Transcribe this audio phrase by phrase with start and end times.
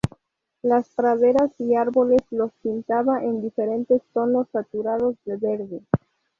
[0.63, 5.81] Las praderas y árboles los pintaba en diferentes tonos saturados de verde.